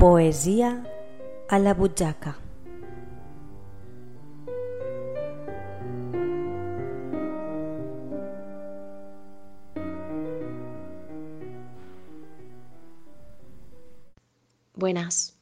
[0.00, 0.82] Poesía
[1.50, 1.76] a la.
[14.74, 15.34] Buenas,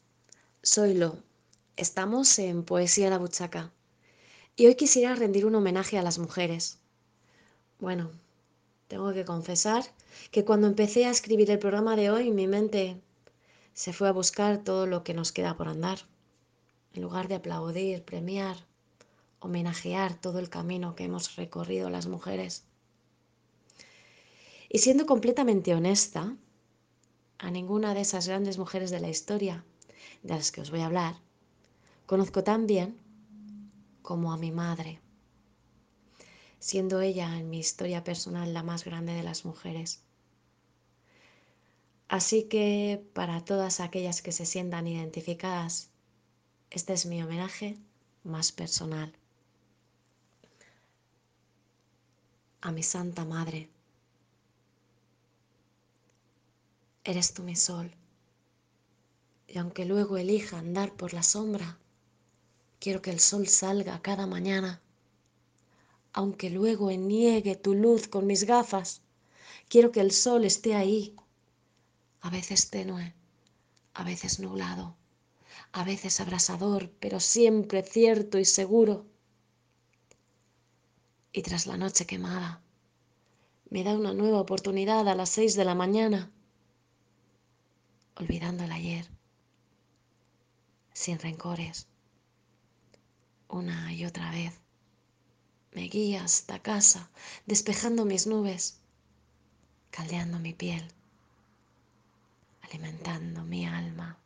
[0.65, 1.19] soy Lo.
[1.77, 3.71] Estamos en Poesía a la Buchaca
[4.57, 6.79] y hoy quisiera rendir un homenaje a las mujeres.
[7.79, 8.11] Bueno,
[8.89, 9.85] tengo que confesar
[10.33, 13.01] que cuando empecé a escribir el programa de hoy mi mente
[13.79, 16.01] se fue a buscar todo lo que nos queda por andar,
[16.95, 18.57] en lugar de aplaudir, premiar,
[19.39, 22.65] homenajear todo el camino que hemos recorrido las mujeres.
[24.69, 26.35] Y siendo completamente honesta,
[27.39, 29.65] a ninguna de esas grandes mujeres de la historia
[30.25, 31.15] de las que os voy a hablar,
[32.07, 32.99] conozco tan bien
[34.03, 34.99] como a mi madre,
[36.59, 40.03] siendo ella en mi historia personal la más grande de las mujeres.
[42.09, 45.91] Así que para todas aquellas que se sientan identificadas,
[46.71, 47.77] este es mi homenaje
[48.25, 49.15] más personal.
[52.63, 53.69] A mi Santa Madre.
[57.05, 57.93] Eres tú mi sol.
[59.47, 61.79] Y aunque luego elija andar por la sombra,
[62.81, 64.81] quiero que el sol salga cada mañana.
[66.15, 69.03] Aunque luego niegue tu luz con mis gafas,
[69.69, 71.15] quiero que el sol esté ahí
[72.21, 73.15] a veces tenue,
[73.95, 74.97] a veces nublado,
[75.73, 79.07] a veces abrasador, pero siempre cierto y seguro.
[81.33, 82.61] Y tras la noche quemada,
[83.71, 86.31] me da una nueva oportunidad a las seis de la mañana,
[88.17, 89.09] olvidando el ayer,
[90.93, 91.87] sin rencores,
[93.49, 94.55] una y otra vez.
[95.73, 97.11] Me guía hasta casa,
[97.47, 98.81] despejando mis nubes,
[99.91, 100.93] caldeando mi piel
[102.69, 104.19] alimentando mi alma.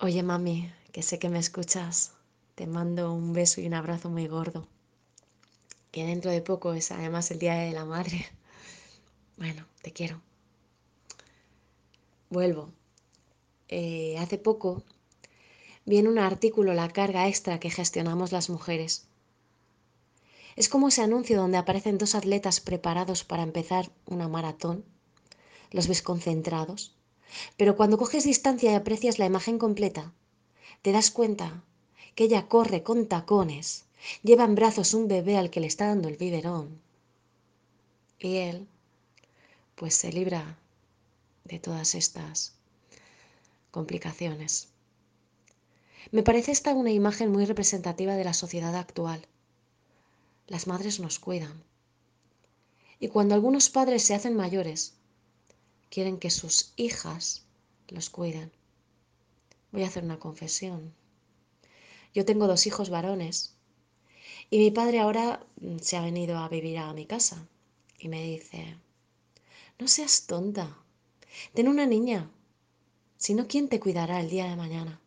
[0.00, 2.12] Oye mami, que sé que me escuchas,
[2.54, 4.66] te mando un beso y un abrazo muy gordo.
[5.90, 8.26] Que dentro de poco es además el Día de la Madre.
[9.38, 10.22] Bueno, te quiero.
[12.30, 12.72] Vuelvo.
[13.68, 14.82] Eh, hace poco
[15.84, 19.05] vi en un artículo la carga extra que gestionamos las mujeres
[20.56, 24.84] es como ese anuncio donde aparecen dos atletas preparados para empezar una maratón.
[25.70, 26.94] Los ves concentrados.
[27.58, 30.12] Pero cuando coges distancia y aprecias la imagen completa,
[30.80, 31.62] te das cuenta
[32.14, 33.84] que ella corre con tacones,
[34.22, 36.80] lleva en brazos un bebé al que le está dando el biberón.
[38.18, 38.66] Y él,
[39.74, 40.56] pues se libra
[41.44, 42.54] de todas estas
[43.70, 44.68] complicaciones.
[46.12, 49.26] Me parece esta una imagen muy representativa de la sociedad actual
[50.46, 51.62] las madres nos cuidan.
[52.98, 54.94] Y cuando algunos padres se hacen mayores,
[55.90, 57.44] quieren que sus hijas
[57.88, 58.50] los cuiden.
[59.72, 60.94] Voy a hacer una confesión.
[62.14, 63.54] Yo tengo dos hijos varones
[64.50, 67.46] y mi padre ahora mm, se ha venido a vivir a mi casa
[67.98, 68.78] y me dice,
[69.78, 70.78] no seas tonta,
[71.52, 72.30] ten una niña,
[73.18, 75.00] si no, ¿quién te cuidará el día de mañana?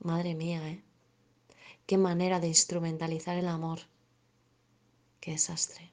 [0.00, 0.83] Madre mía, ¿eh?
[1.86, 3.80] Qué manera de instrumentalizar el amor.
[5.20, 5.90] Qué desastre.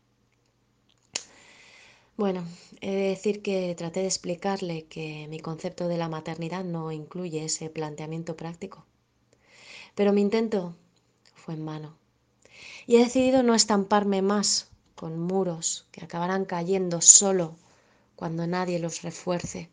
[2.15, 2.45] Bueno,
[2.81, 7.43] he de decir que traté de explicarle que mi concepto de la maternidad no incluye
[7.43, 8.85] ese planteamiento práctico.
[9.95, 10.75] Pero mi intento
[11.35, 11.97] fue en vano.
[12.87, 17.55] Y he decidido no estamparme más con muros que acabarán cayendo solo
[18.15, 19.69] cuando nadie los refuerce.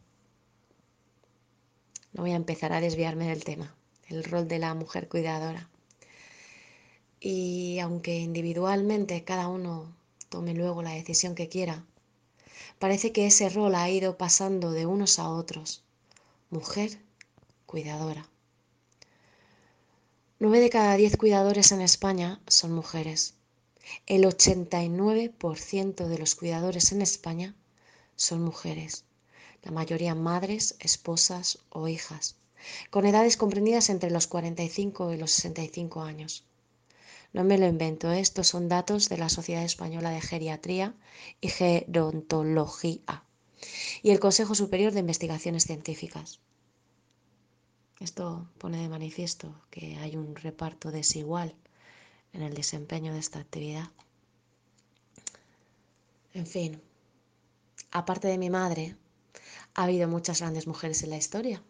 [2.12, 3.74] No voy a empezar a desviarme del tema,
[4.08, 5.68] el rol de la mujer cuidadora.
[7.20, 9.94] Y aunque individualmente cada uno
[10.28, 11.84] tome luego la decisión que quiera,
[12.78, 15.82] parece que ese rol ha ido pasando de unos a otros.
[16.50, 16.98] Mujer
[17.66, 18.28] cuidadora.
[20.38, 23.34] Nueve de cada diez cuidadores en España son mujeres.
[24.06, 27.56] El 89% de los cuidadores en España
[28.14, 29.04] son mujeres,
[29.62, 32.36] la mayoría madres, esposas o hijas,
[32.90, 36.44] con edades comprendidas entre los 45 y los 65 años.
[37.32, 40.94] No me lo invento, estos son datos de la Sociedad Española de Geriatría
[41.40, 43.24] y Gerontología
[44.02, 46.40] y el Consejo Superior de Investigaciones Científicas.
[48.00, 51.54] Esto pone de manifiesto que hay un reparto desigual
[52.32, 53.90] en el desempeño de esta actividad.
[56.32, 56.80] En fin,
[57.90, 58.96] aparte de mi madre,
[59.74, 61.62] ha habido muchas grandes mujeres en la historia.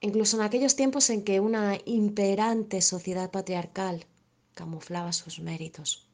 [0.00, 4.06] Incluso en aquellos tiempos en que una imperante sociedad patriarcal
[4.54, 6.06] camuflaba sus méritos.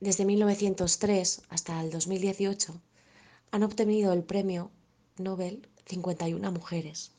[0.00, 2.80] Desde 1903 hasta el 2018
[3.50, 4.70] han obtenido el premio
[5.18, 7.12] Nobel 51 mujeres.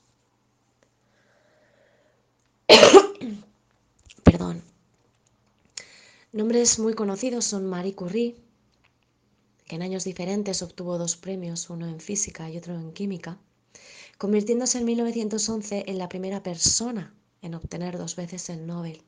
[4.23, 4.63] Perdón.
[6.31, 8.35] Nombres muy conocidos son Marie Curie,
[9.65, 13.37] que en años diferentes obtuvo dos premios, uno en física y otro en química,
[14.17, 19.03] convirtiéndose en 1911 en la primera persona en obtener dos veces el Nobel.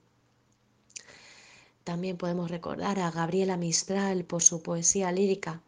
[1.83, 5.61] También podemos recordar a Gabriela Mistral por su poesía lírica,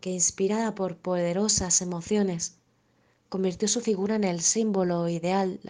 [0.00, 2.56] que inspirada por poderosas emociones,
[3.28, 5.60] convirtió su figura en el símbolo ideal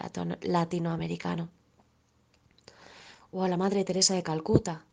[0.41, 1.49] latinoamericano.
[3.31, 4.85] O a la Madre Teresa de Calcuta,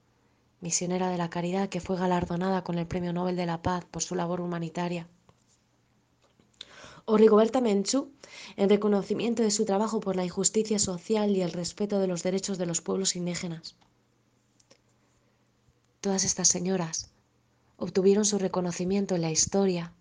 [0.61, 4.03] misionera de la caridad que fue galardonada con el Premio Nobel de la Paz por
[4.03, 5.07] su labor humanitaria.
[7.07, 8.11] O Rigoberta Menchú,
[8.57, 12.59] en reconocimiento de su trabajo por la injusticia social y el respeto de los derechos
[12.59, 13.75] de los pueblos indígenas.
[16.01, 17.11] Todas estas señoras
[17.77, 19.93] obtuvieron su reconocimiento en la historia,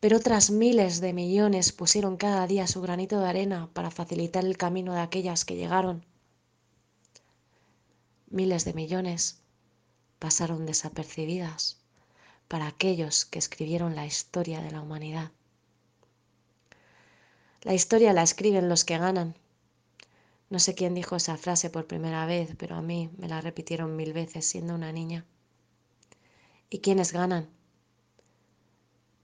[0.00, 4.56] pero otras miles de millones pusieron cada día su granito de arena para facilitar el
[4.56, 6.04] camino de aquellas que llegaron.
[8.30, 9.40] Miles de millones
[10.18, 11.78] pasaron desapercibidas
[12.46, 15.30] para aquellos que escribieron la historia de la humanidad.
[17.62, 19.34] La historia la escriben los que ganan.
[20.50, 23.96] No sé quién dijo esa frase por primera vez, pero a mí me la repitieron
[23.96, 25.26] mil veces siendo una niña.
[26.70, 27.48] ¿Y quiénes ganan?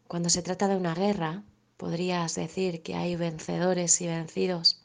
[0.07, 1.43] Cuando se trata de una guerra,
[1.77, 4.83] podrías decir que hay vencedores y vencidos.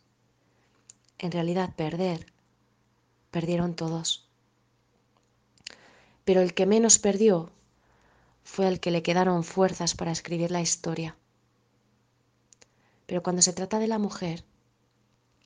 [1.17, 2.31] En realidad, perder,
[3.31, 4.29] perdieron todos
[6.29, 7.51] pero el que menos perdió
[8.43, 11.15] fue el que le quedaron fuerzas para escribir la historia.
[13.07, 14.43] Pero cuando se trata de la mujer,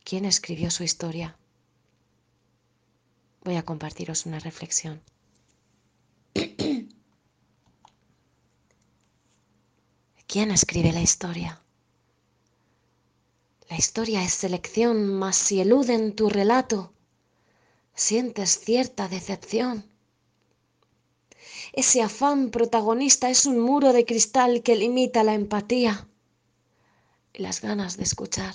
[0.03, 1.37] ¿quién escribió su historia?
[3.43, 5.01] Voy a compartiros una reflexión.
[10.27, 11.61] ¿Quién escribe la historia?
[13.69, 16.93] La historia es selección, mas si eluden tu relato,
[17.95, 19.85] sientes cierta decepción.
[21.71, 26.07] Ese afán protagonista es un muro de cristal que limita la empatía
[27.33, 28.53] y las ganas de escuchar.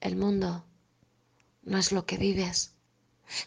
[0.00, 0.64] El mundo
[1.62, 2.72] no es lo que vives,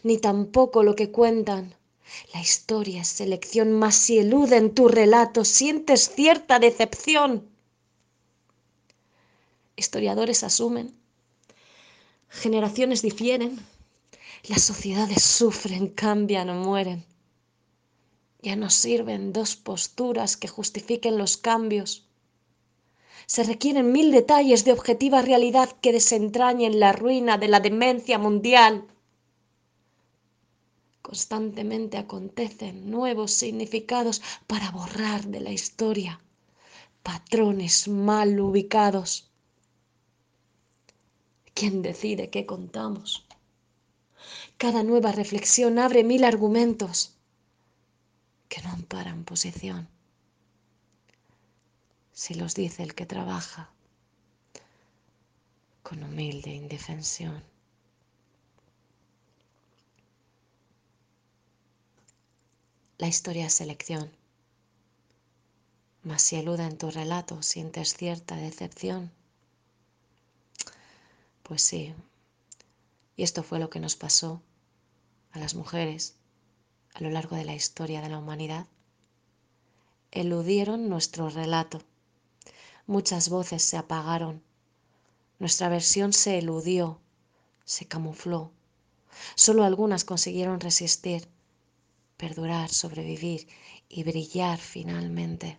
[0.02, 1.74] ni tampoco lo que cuentan.
[2.34, 7.48] La historia es selección, mas si eluden tu relato, sientes cierta decepción.
[9.76, 10.94] Historiadores asumen,
[12.28, 13.58] generaciones difieren,
[14.44, 17.04] las sociedades sufren, cambian o mueren.
[18.40, 22.08] Ya no sirven dos posturas que justifiquen los cambios.
[23.26, 28.84] Se requieren mil detalles de objetiva realidad que desentrañen la ruina de la demencia mundial.
[31.00, 36.20] Constantemente acontecen nuevos significados para borrar de la historia
[37.02, 39.28] patrones mal ubicados.
[41.54, 43.26] ¿Quién decide qué contamos?
[44.56, 47.14] Cada nueva reflexión abre mil argumentos
[48.48, 49.88] que no amparan posición.
[52.12, 53.70] Si los dice el que trabaja
[55.82, 57.42] con humilde indefensión.
[62.98, 64.10] La historia es selección,
[66.02, 69.10] mas si eluda en tu relato sientes cierta decepción.
[71.42, 71.94] Pues sí,
[73.16, 74.40] y esto fue lo que nos pasó
[75.32, 76.14] a las mujeres
[76.94, 78.66] a lo largo de la historia de la humanidad,
[80.10, 81.80] eludieron nuestro relato.
[82.86, 84.42] Muchas voces se apagaron.
[85.38, 87.00] Nuestra versión se eludió,
[87.64, 88.50] se camufló.
[89.34, 91.28] Solo algunas consiguieron resistir,
[92.16, 93.48] perdurar, sobrevivir
[93.88, 95.58] y brillar finalmente,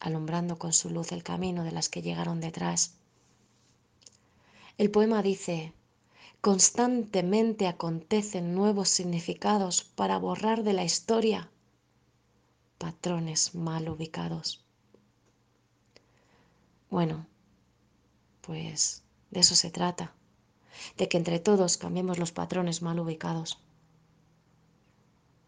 [0.00, 2.94] alumbrando con su luz el camino de las que llegaron detrás.
[4.76, 5.72] El poema dice,
[6.40, 11.50] Constantemente acontecen nuevos significados para borrar de la historia
[12.78, 14.64] patrones mal ubicados.
[16.90, 17.26] Bueno,
[18.40, 20.14] pues de eso se trata,
[20.96, 23.58] de que entre todos cambiemos los patrones mal ubicados.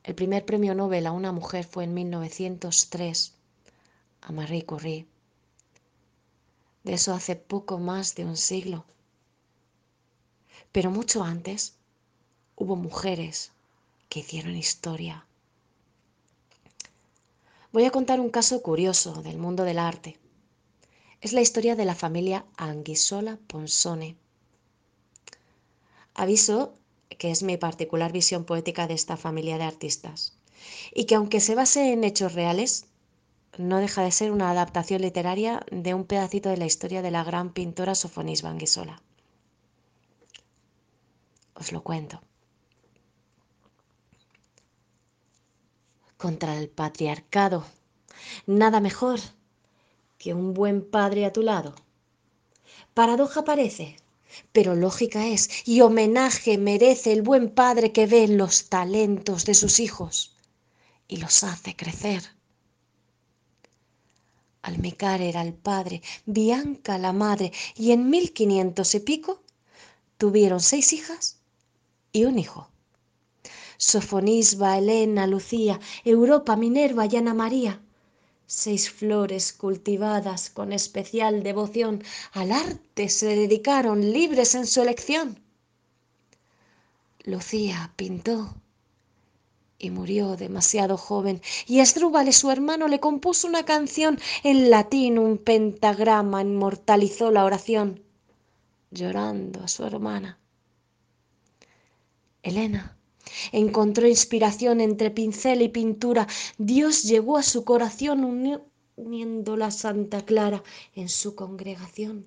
[0.03, 3.35] El primer premio Nobel a una mujer fue en 1903,
[4.21, 5.07] a Marie Curie.
[6.85, 8.85] De eso hace poco más de un siglo.
[10.73, 11.75] Pero mucho antes
[12.57, 13.53] hubo mujeres
[14.11, 15.25] que hicieron historia.
[17.73, 20.20] Voy a contar un caso curioso del mundo del arte.
[21.21, 24.17] Es la historia de la familia Anguissola Ponsone.
[26.15, 26.79] Aviso
[27.19, 30.39] que es mi particular visión poética de esta familia de artistas,
[30.95, 32.87] y que aunque se base en hechos reales,
[33.59, 37.23] no deja de ser una adaptación literaria de un pedacito de la historia de la
[37.23, 39.03] gran pintora Sofonis Banguisola.
[41.53, 42.23] Os lo cuento.
[46.17, 47.67] Contra el patriarcado,
[48.47, 49.21] nada mejor
[50.21, 51.75] que un buen padre a tu lado.
[52.93, 53.97] Paradoja parece,
[54.53, 59.81] pero lógica es, y homenaje merece el buen padre que ve los talentos de sus
[59.81, 60.37] hijos
[61.09, 62.23] y los hace crecer.
[64.61, 69.41] Almicar era el padre, Bianca la madre, y en mil quinientos y pico
[70.19, 71.39] tuvieron seis hijas
[72.13, 72.69] y un hijo.
[73.79, 77.81] Sofonisba, Elena, Lucía, Europa, Minerva y Ana María.
[78.53, 82.03] Seis flores cultivadas con especial devoción
[82.33, 85.39] al arte se dedicaron libres en su elección.
[87.23, 88.57] Lucía pintó
[89.79, 95.39] y murió demasiado joven, y Esdrúbal, su hermano, le compuso una canción en latín, un
[95.39, 98.03] pentagrama inmortalizó la oración,
[98.91, 100.41] llorando a su hermana.
[102.43, 103.00] Elena
[103.53, 106.27] encontró inspiración entre pincel y pintura.
[106.59, 108.25] Dios llegó a su corazón
[108.97, 110.63] uniendo la Santa Clara
[110.95, 112.27] en su congregación.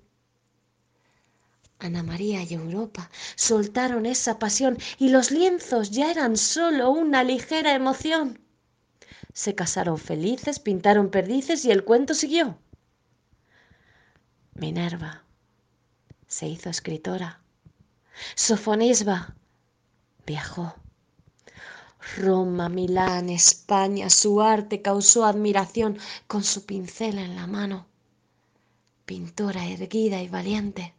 [1.78, 7.74] Ana María y Europa soltaron esa pasión y los lienzos ya eran solo una ligera
[7.74, 8.38] emoción.
[9.32, 12.56] Se casaron felices, pintaron perdices y el cuento siguió.
[14.54, 15.24] Minerva
[16.28, 17.40] se hizo escritora.
[18.36, 19.34] Sofonisba
[20.24, 20.76] viajó.
[22.16, 27.86] Roma, Milán, España, su arte causó admiración con su pincel en la mano.
[29.04, 30.94] Pintora erguida y valiente.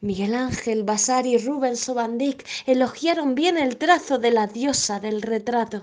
[0.00, 2.18] Miguel Ángel, Vasari y Rubens Van
[2.66, 5.82] elogiaron bien el trazo de la diosa del retrato.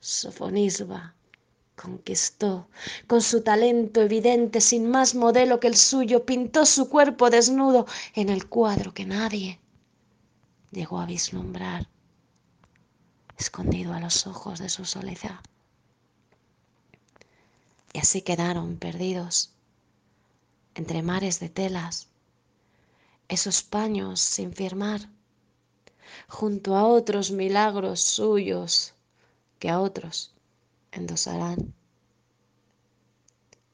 [0.00, 1.14] Sofonisba
[1.76, 2.68] conquistó,
[3.06, 8.28] con su talento evidente, sin más modelo que el suyo, pintó su cuerpo desnudo en
[8.28, 9.58] el cuadro que nadie
[10.70, 11.88] llegó a vislumbrar,
[13.40, 15.40] escondido a los ojos de su soledad.
[17.92, 19.50] Y así quedaron perdidos
[20.74, 22.06] entre mares de telas,
[23.28, 25.08] esos paños sin firmar,
[26.28, 28.94] junto a otros milagros suyos
[29.58, 30.32] que a otros
[30.92, 31.74] endosarán.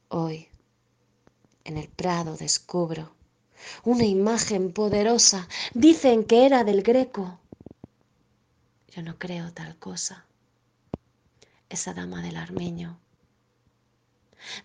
[0.09, 0.47] Hoy,
[1.65, 3.17] en el prado descubro
[3.83, 5.47] una imagen poderosa.
[5.73, 7.39] Dicen que era del Greco.
[8.97, 10.25] Yo no creo tal cosa.
[11.69, 12.97] Esa dama del armeño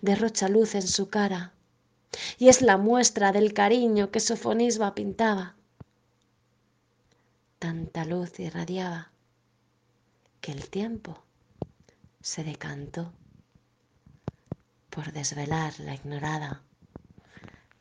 [0.00, 1.52] derrocha luz en su cara
[2.38, 5.54] y es la muestra del cariño que Sofonisba pintaba.
[7.58, 9.10] Tanta luz irradiaba
[10.40, 11.22] que el tiempo
[12.22, 13.12] se decantó
[14.88, 16.62] por desvelar la ignorada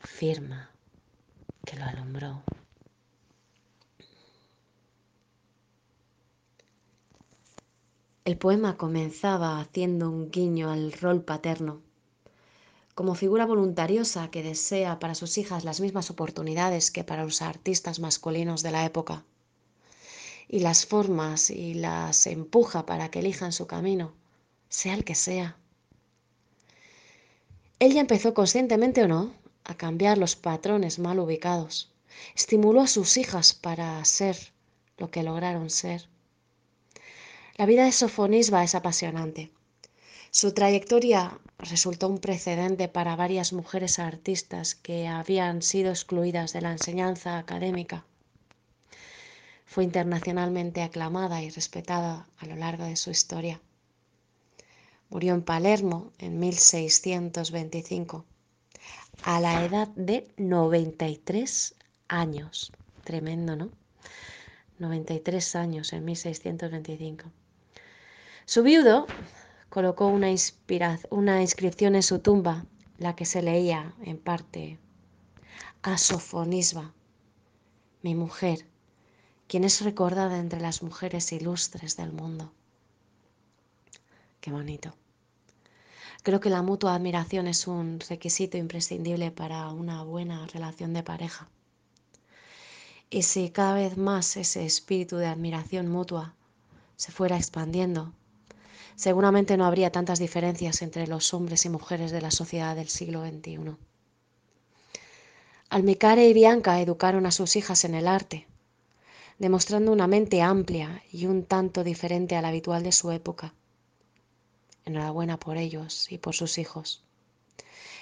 [0.02, 0.70] firma
[1.64, 2.44] que lo alumbró.
[8.24, 11.82] El poema comenzaba haciendo un guiño al rol paterno
[13.02, 18.00] como figura voluntariosa que desea para sus hijas las mismas oportunidades que para los artistas
[18.00, 19.24] masculinos de la época.
[20.48, 24.14] Y las formas y las empuja para que elijan su camino,
[24.70, 25.58] sea el que sea.
[27.80, 31.90] Ella empezó conscientemente o no a cambiar los patrones mal ubicados.
[32.36, 34.38] Estimuló a sus hijas para ser
[34.98, 36.11] lo que lograron ser.
[37.58, 39.52] La vida de Sofonisba es apasionante.
[40.32, 46.72] Su trayectoria resultó un precedente para varias mujeres artistas que habían sido excluidas de la
[46.72, 48.06] enseñanza académica.
[49.66, 53.60] Fue internacionalmente aclamada y respetada a lo largo de su historia.
[55.10, 58.26] Murió en Palermo en 1625,
[59.24, 61.76] a la edad de 93
[62.08, 62.72] años.
[63.04, 63.81] Tremendo, ¿no?
[64.82, 67.32] 93 años en 1625.
[68.46, 69.06] Su viudo,
[69.70, 70.28] colocó una,
[71.10, 72.66] una inscripción en su tumba,
[72.98, 74.80] la que se leía en parte
[75.84, 76.94] a Sofonisba,
[78.02, 78.66] mi mujer,
[79.48, 82.52] quien es recordada entre las mujeres ilustres del mundo.
[84.40, 84.96] Qué bonito.
[86.24, 91.50] Creo que la mutua admiración es un requisito imprescindible para una buena relación de pareja.
[93.20, 96.34] Si cada vez más ese espíritu de admiración mutua
[96.96, 98.14] se fuera expandiendo,
[98.96, 103.26] seguramente no habría tantas diferencias entre los hombres y mujeres de la sociedad del siglo
[103.26, 103.76] XXI.
[105.70, 108.48] Almicare y Bianca educaron a sus hijas en el arte.
[109.40, 113.54] demostrando una mente amplia y un tanto diferente a la habitual de su época.
[114.86, 117.04] Enhorabuena por ellos y por sus hijos.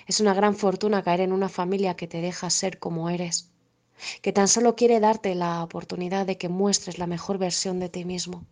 [0.05, 3.47] Es una gran fortuna caer en una familia que te deja ser como eres,
[4.21, 8.05] que tan solo quiere darte la oportunidad de que muestres la mejor versión de ti
[8.05, 8.45] mismo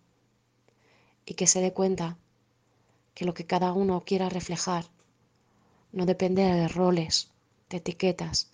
[1.26, 2.18] y que se dé cuenta
[3.14, 4.86] que lo que cada uno quiera reflejar
[5.92, 7.32] no depende de roles,
[7.70, 8.50] de etiquetas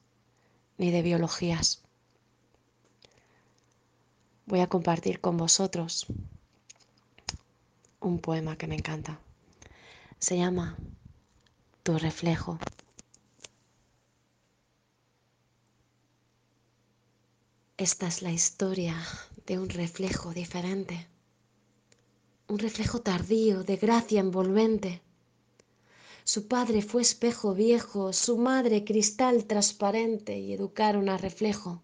[0.78, 1.82] ni de biologías.
[4.46, 6.06] Voy a compartir con vosotros
[8.00, 9.20] un poema que me encanta.
[10.20, 10.78] Se llama
[11.84, 12.60] Tu reflejo.
[17.78, 18.96] Esta es la historia
[19.48, 21.08] de un reflejo diferente,
[22.48, 25.02] un reflejo tardío de gracia envolvente.
[26.24, 31.82] Su padre fue espejo viejo, su madre cristal transparente y educaron a reflejo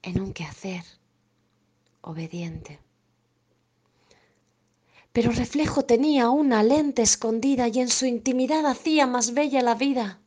[0.00, 0.84] en un quehacer
[2.02, 2.78] obediente.
[5.12, 10.20] Pero reflejo tenía una lente escondida y en su intimidad hacía más bella la vida.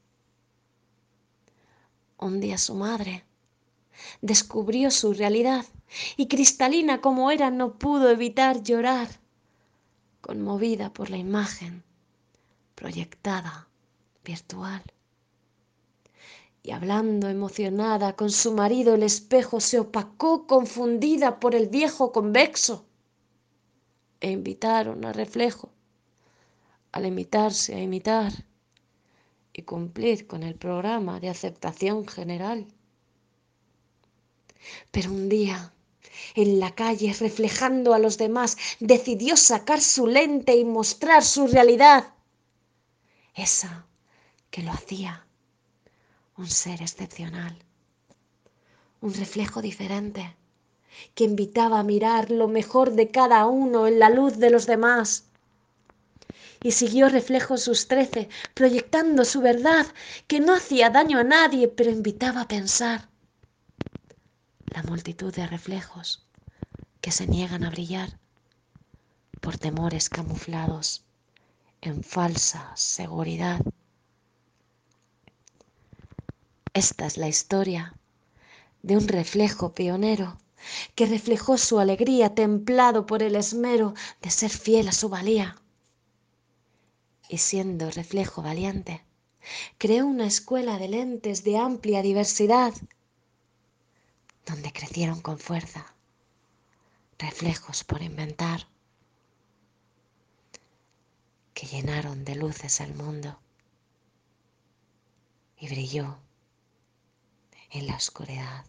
[2.18, 3.24] Un día su madre
[4.22, 5.66] descubrió su realidad
[6.18, 9.08] y cristalina como era no pudo evitar llorar,
[10.22, 11.84] conmovida por la imagen
[12.76, 13.68] proyectada,
[14.24, 14.84] virtual.
[16.64, 22.86] Y hablando emocionada con su marido, el espejo se opacó confundida por el viejo convexo
[24.20, 25.70] e invitaron a reflejo
[26.92, 28.32] a limitarse a imitar
[29.52, 32.68] y cumplir con el programa de aceptación general.
[34.92, 35.72] Pero un día,
[36.36, 42.14] en la calle, reflejando a los demás, decidió sacar su lente y mostrar su realidad,
[43.34, 43.86] esa
[44.50, 45.26] que lo hacía
[46.38, 47.58] un ser excepcional,
[49.02, 50.36] un reflejo diferente,
[51.14, 55.26] que invitaba a mirar lo mejor de cada uno en la luz de los demás.
[56.64, 59.86] Y siguió reflejo sus trece, proyectando su verdad,
[60.28, 63.10] que no hacía daño a nadie, pero invitaba a pensar
[64.76, 66.26] la multitud de reflejos
[67.00, 68.20] que se niegan a brillar
[69.40, 71.06] por temores camuflados
[71.80, 73.62] en falsa seguridad.
[76.74, 77.94] Esta es la historia
[78.84, 80.38] de un reflejo pionero
[80.94, 85.56] que reflejó su alegría templado por el esmero de ser fiel a su valía.
[87.30, 89.06] Y siendo reflejo valiente,
[89.78, 92.74] creó una escuela de lentes de amplia diversidad
[94.46, 95.96] donde crecieron con fuerza
[97.18, 98.68] reflejos por inventar
[101.54, 103.40] que llenaron de luces el mundo
[105.58, 106.18] y brilló
[107.72, 108.66] en la oscuridad.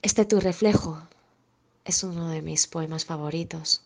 [0.00, 1.08] Este tu reflejo
[1.84, 3.82] es uno de mis poemas favoritos,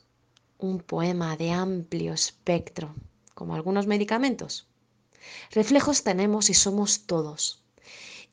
[0.59, 2.94] un poema de amplio espectro,
[3.35, 4.68] como algunos medicamentos
[5.50, 7.62] Reflejos tenemos y somos todos.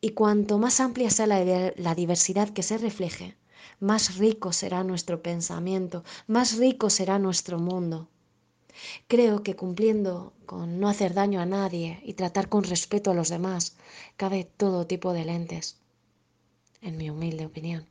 [0.01, 3.35] Y cuanto más amplia sea la, diversidad que se refleje,
[3.79, 8.09] más rico será nuestro pensamiento, más rico será nuestro mundo.
[9.07, 13.29] Creo que cumpliendo con no hacer daño a nadie y tratar con respeto a los
[13.29, 13.77] demás,
[14.17, 15.77] cabe todo tipo de lentes,
[16.81, 17.87] en mi humilde opinión.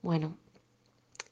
[0.00, 0.36] Bueno,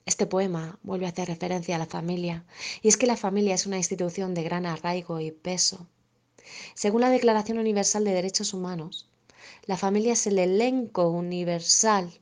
[0.07, 2.45] este poema vuelve a hacer referencia a la familia,
[2.83, 5.87] y es que la familia es una institución de gran arraigo y peso
[6.75, 9.09] según la Declaración Universal de Derechos Humanos,
[9.65, 12.21] la familia es el elenco universal,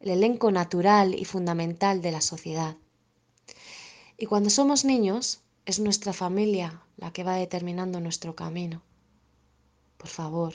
[0.00, 2.76] el elenco natural y fundamental de la sociedad.
[4.16, 8.82] Y cuando somos niños, es nuestra familia la que va determinando nuestro camino.
[9.96, 10.54] Por favor,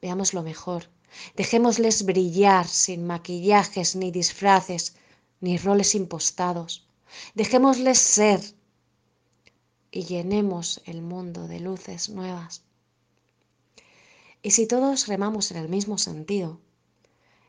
[0.00, 0.88] veamos lo mejor.
[1.34, 4.96] Dejémosles brillar sin maquillajes ni disfraces
[5.40, 6.86] ni roles impostados.
[7.34, 8.40] Dejémosles ser
[9.90, 12.62] y llenemos el mundo de luces nuevas.
[14.42, 16.60] Y si todos remamos en el mismo sentido,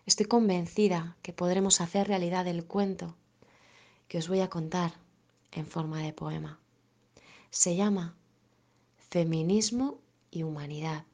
[0.06, 3.16] estoy convencida que podremos hacer realidad el cuento
[4.08, 4.94] que os voy a contar
[5.52, 6.60] en forma de poema.
[7.50, 8.16] Se llama
[9.10, 10.00] Feminismo
[10.32, 11.06] y Humanidad.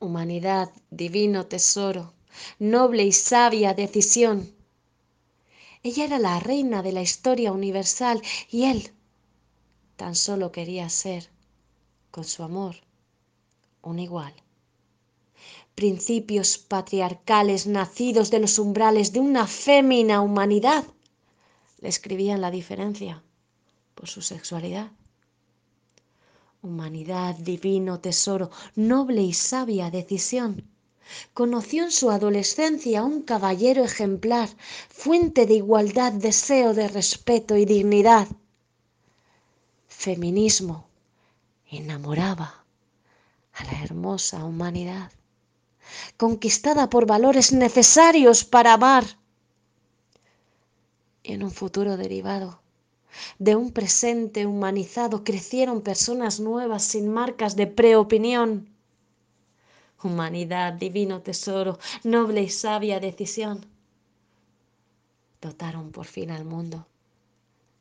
[0.00, 2.12] Humanidad, divino tesoro,
[2.58, 4.54] noble y sabia decisión
[5.84, 8.90] ella era la reina de la historia universal y él
[9.96, 11.28] tan solo quería ser,
[12.10, 12.76] con su amor,
[13.82, 14.34] un igual.
[15.74, 20.84] Principios patriarcales nacidos de los umbrales de una fémina humanidad
[21.80, 23.22] le escribían la diferencia
[23.94, 24.90] por su sexualidad.
[26.62, 30.73] Humanidad, divino tesoro, noble y sabia decisión.
[31.32, 34.48] Conoció en su adolescencia a un caballero ejemplar,
[34.88, 38.28] fuente de igualdad, deseo de respeto y dignidad.
[39.88, 40.88] Feminismo
[41.70, 42.64] enamoraba
[43.52, 45.12] a la hermosa humanidad,
[46.16, 49.04] conquistada por valores necesarios para amar.
[51.22, 52.60] En un futuro derivado
[53.38, 58.73] de un presente humanizado crecieron personas nuevas sin marcas de preopinión.
[60.04, 63.66] Humanidad, divino tesoro, noble y sabia decisión.
[65.40, 66.86] Dotaron por fin al mundo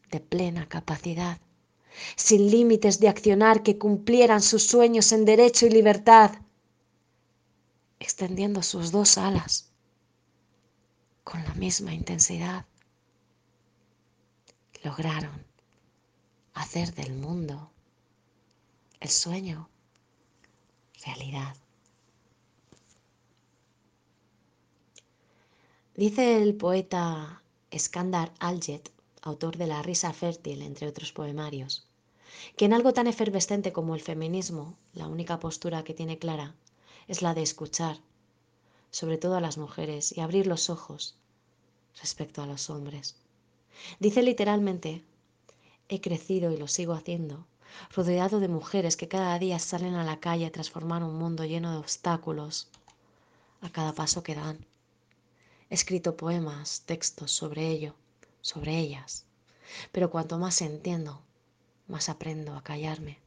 [0.09, 1.39] de plena capacidad,
[2.15, 6.31] sin límites de accionar que cumplieran sus sueños en derecho y libertad,
[7.99, 9.71] extendiendo sus dos alas
[11.23, 12.65] con la misma intensidad
[14.83, 15.45] lograron
[16.53, 17.71] hacer del mundo
[18.99, 19.69] el sueño
[21.05, 21.55] realidad.
[25.95, 27.43] Dice el poeta
[27.77, 31.85] Skandar Aljet, autor de La risa fértil, entre otros poemarios,
[32.57, 36.55] que en algo tan efervescente como el feminismo, la única postura que tiene clara
[37.07, 37.99] es la de escuchar,
[38.89, 41.15] sobre todo a las mujeres, y abrir los ojos
[42.01, 43.15] respecto a los hombres.
[43.99, 45.03] Dice literalmente,
[45.89, 47.45] he crecido y lo sigo haciendo,
[47.95, 51.71] rodeado de mujeres que cada día salen a la calle a transformar un mundo lleno
[51.71, 52.67] de obstáculos
[53.61, 54.65] a cada paso que dan.
[55.69, 57.95] He escrito poemas, textos sobre ello,
[58.41, 59.25] sobre ellas,
[59.91, 61.21] pero cuanto más entiendo,
[61.87, 63.19] más aprendo a callarme.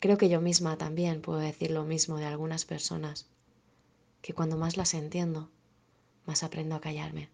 [0.00, 3.26] Creo que yo misma también puedo decir lo mismo de algunas personas,
[4.20, 5.48] que cuando más las entiendo,
[6.26, 7.28] más aprendo a callarme.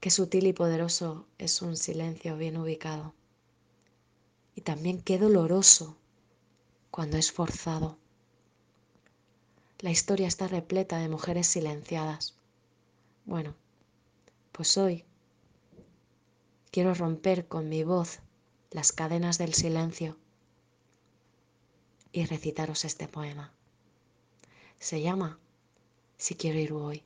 [0.00, 3.14] Qué sutil y poderoso es un silencio bien ubicado.
[4.54, 5.96] Y también qué doloroso
[6.90, 7.99] cuando es forzado.
[9.80, 12.34] La historia está repleta de mujeres silenciadas.
[13.24, 13.54] Bueno,
[14.52, 15.04] pues hoy
[16.70, 18.20] quiero romper con mi voz
[18.70, 20.18] las cadenas del silencio
[22.12, 23.54] y recitaros este poema.
[24.78, 25.38] Se llama
[26.18, 27.02] Si quiero ir hoy.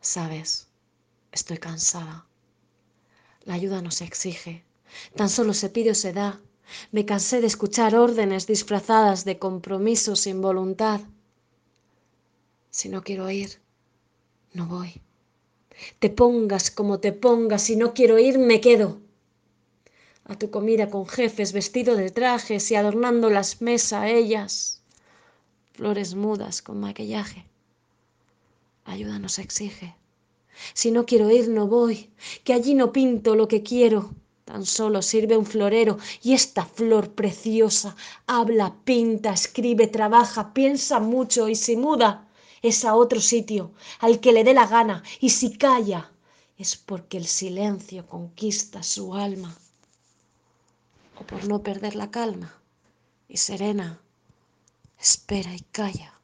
[0.00, 0.68] Sabes,
[1.32, 2.26] estoy cansada.
[3.42, 4.64] La ayuda no se exige,
[5.16, 6.40] tan solo se pide o se da.
[6.92, 11.00] Me cansé de escuchar órdenes disfrazadas de compromiso sin voluntad.
[12.70, 13.60] Si no quiero ir,
[14.52, 15.00] no voy.
[15.98, 19.00] Te pongas como te pongas, si no quiero ir, me quedo.
[20.24, 24.82] A tu comida con jefes vestido de trajes y adornando las mesas ellas,
[25.72, 27.44] flores mudas con maquillaje.
[28.84, 29.94] Ayuda nos exige.
[30.74, 32.10] Si no quiero ir, no voy,
[32.44, 34.10] que allí no pinto lo que quiero.
[34.46, 37.96] Tan solo sirve un florero y esta flor preciosa.
[38.28, 42.28] Habla, pinta, escribe, trabaja, piensa mucho y si muda.
[42.62, 46.12] Es a otro sitio, al que le dé la gana, y si calla
[46.56, 49.54] es porque el silencio conquista su alma,
[51.20, 52.54] o por no perder la calma,
[53.28, 54.00] y serena,
[54.98, 56.15] espera y calla.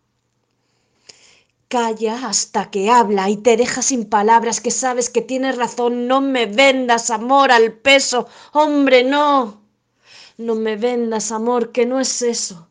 [1.72, 6.06] Calla hasta que habla y te deja sin palabras que sabes que tienes razón.
[6.06, 8.28] No me vendas amor al peso.
[8.52, 9.62] Hombre, no.
[10.36, 12.68] No me vendas amor, que no es eso.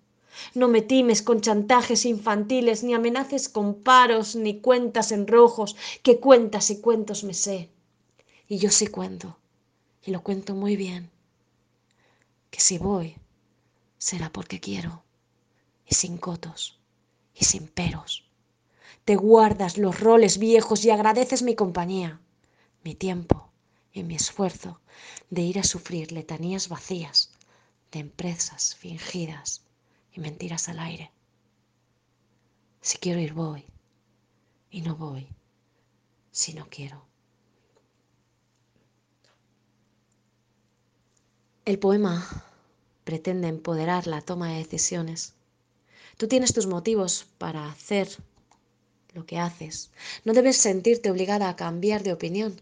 [0.54, 6.20] No me times con chantajes infantiles, ni amenaces con paros, ni cuentas en rojos, que
[6.20, 7.72] cuentas y cuentos me sé.
[8.48, 9.36] Y yo sí cuento,
[10.06, 11.10] y lo cuento muy bien.
[12.52, 13.16] Que si voy,
[13.98, 15.02] será porque quiero,
[15.88, 16.80] y sin cotos,
[17.34, 18.31] y sin peros
[19.06, 22.22] te guardas los roles viejos y agradeces mi compañía,
[22.84, 23.52] mi tiempo
[23.94, 24.80] y mi esfuerzo
[25.30, 27.32] de ir a sufrir letanías vacías
[27.92, 29.62] de empresas fingidas
[30.14, 31.12] y mentiras al aire.
[32.82, 33.66] Si quiero ir voy
[34.70, 35.28] y no voy
[36.32, 37.06] si no quiero.
[41.66, 42.46] El poema
[43.04, 45.34] pretende empoderar la toma de decisiones.
[46.18, 48.10] Tú tienes tus motivos para hacer
[49.14, 49.92] lo que haces.
[50.26, 52.62] No debes sentirte obligada a cambiar de opinión.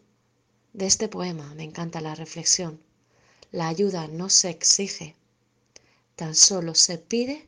[0.73, 2.79] De este poema me encanta la reflexión.
[3.51, 5.15] La ayuda no se exige,
[6.15, 7.47] tan solo se pide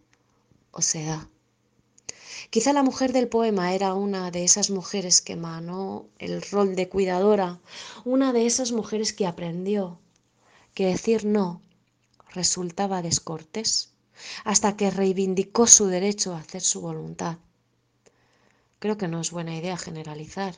[0.72, 1.30] o se da.
[2.50, 6.90] Quizá la mujer del poema era una de esas mujeres que emanó el rol de
[6.90, 7.60] cuidadora,
[8.04, 10.00] una de esas mujeres que aprendió
[10.74, 11.62] que decir no
[12.34, 13.90] resultaba descortés,
[14.44, 17.38] hasta que reivindicó su derecho a hacer su voluntad.
[18.82, 20.56] Creo que no es buena idea generalizar,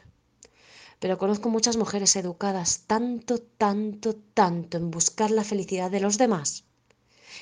[1.01, 6.63] pero conozco muchas mujeres educadas tanto, tanto, tanto en buscar la felicidad de los demás,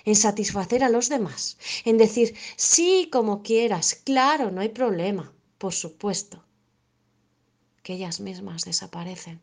[0.05, 5.73] en satisfacer a los demás, en decir, sí, como quieras, claro, no hay problema, por
[5.73, 6.43] supuesto,
[7.83, 9.39] que ellas mismas desaparecen.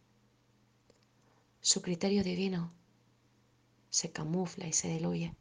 [1.60, 2.72] Su criterio divino
[3.90, 5.36] se camufla y se diluye.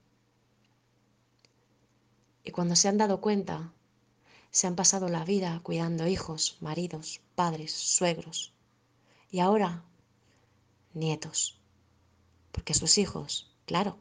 [2.43, 3.73] Y cuando se han dado cuenta,
[4.51, 8.53] se han pasado la vida cuidando hijos, maridos, padres, suegros,
[9.31, 9.83] y ahora,
[10.93, 11.59] nietos.
[12.51, 13.97] Porque sus hijos, claro,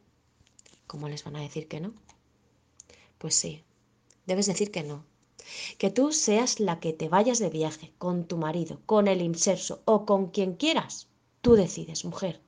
[0.87, 1.92] ¿cómo les van a decir que no?
[3.18, 3.64] Pues sí,
[4.26, 5.04] debes decir que no.
[5.78, 9.82] Que tú seas la que te vayas de viaje con tu marido, con el inserso
[9.85, 11.09] o con quien quieras.
[11.40, 12.40] Tú decides, mujer.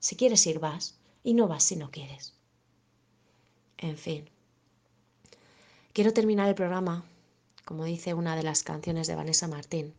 [0.00, 2.34] Si quieres ir, vas, y no vas si no quieres.
[3.78, 4.28] En fin.
[5.98, 7.04] Quiero terminar el programa,
[7.64, 9.94] como dice una de las canciones de Vanessa Martín,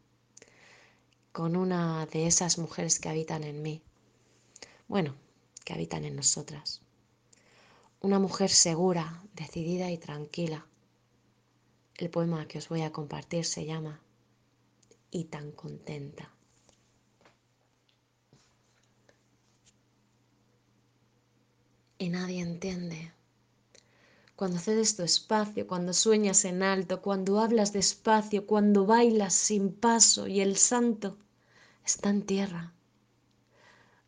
[1.34, 3.82] con una de esas mujeres que habitan en mí.
[4.88, 5.18] Bueno,
[5.66, 6.82] que habitan en nosotras.
[8.00, 10.66] Una mujer segura, decidida y tranquila.
[11.98, 14.00] El poema que os voy a compartir se llama
[15.12, 16.32] Y tan contenta.
[21.98, 23.19] Y nadie entiende.
[24.40, 30.28] Cuando cedes tu espacio, cuando sueñas en alto, cuando hablas despacio, cuando bailas sin paso
[30.28, 31.18] y el santo
[31.84, 32.72] está en tierra.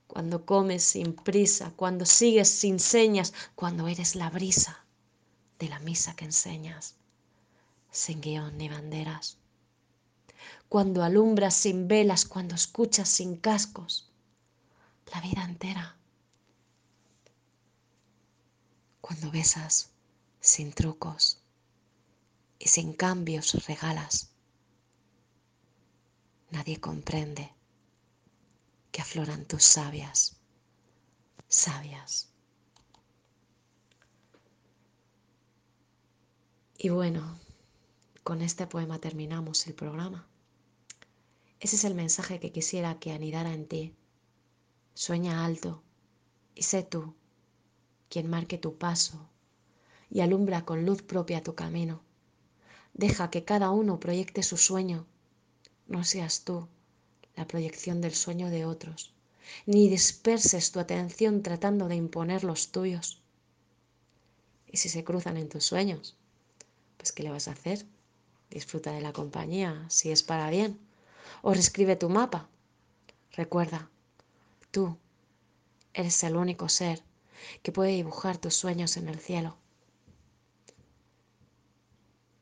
[0.08, 4.86] Cuando comes sin prisa, cuando sigues sin señas, cuando eres la brisa
[5.60, 6.96] de la misa que enseñas,
[7.91, 9.38] sin guion ni banderas.
[10.70, 14.10] Cuando alumbras sin velas, cuando escuchas sin cascos,
[15.13, 15.98] la vida entera.
[19.02, 19.91] Cuando besas
[20.41, 21.39] sin trucos
[22.58, 24.32] y sin cambios regalas.
[26.49, 27.54] Nadie comprende
[28.91, 30.41] que afloran tus sabias,
[31.47, 32.27] sabias.
[36.77, 37.39] Y bueno,
[38.23, 40.27] con este poema terminamos el programa.
[41.60, 43.95] Ese es el mensaje que quisiera que anidara en ti.
[44.95, 45.84] Sueña alto
[46.56, 47.15] y sé tú
[48.10, 49.31] quien marque tu paso
[50.12, 52.02] y alumbra con luz propia tu camino.
[52.93, 55.08] Deja que cada uno proyecte su sueño.
[55.88, 56.67] No seas tú
[57.36, 59.13] la proyección del sueño de otros,
[59.65, 63.21] ni disperses tu atención tratando de imponer los tuyos.
[64.67, 66.17] Y si se cruzan en tus sueños,
[66.97, 67.86] pues ¿qué le vas a hacer?
[68.50, 70.78] Disfruta de la compañía, si es para bien,
[71.41, 72.50] o reescribe tu mapa.
[73.32, 73.89] Recuerda,
[74.71, 74.97] tú
[75.93, 77.02] eres el único ser
[77.63, 79.61] que puede dibujar tus sueños en el cielo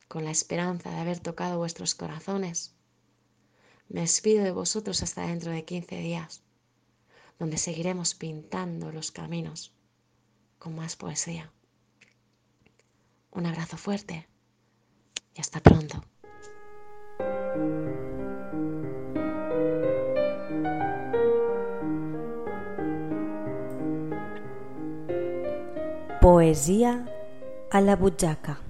[0.09, 2.73] con la esperanza de haber tocado vuestros corazones.
[3.87, 6.41] Me despido de vosotros hasta dentro de 15 días,
[7.37, 9.71] donde seguiremos pintando los caminos
[10.57, 11.51] con más poesía.
[13.31, 14.27] Un abrazo fuerte
[15.35, 16.03] y hasta pronto.
[26.19, 27.05] Poesía
[27.71, 28.68] a la butxaca.